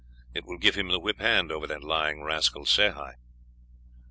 It 0.33 0.45
will 0.45 0.57
give 0.57 0.73
him 0.73 0.87
the 0.87 0.99
whip 0.99 1.19
hand 1.19 1.51
over 1.51 1.67
that 1.67 1.83
lying 1.83 2.23
rascal 2.23 2.65
Sehi." 2.65 3.13